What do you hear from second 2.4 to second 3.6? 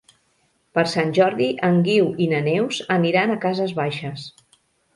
Neus aniran a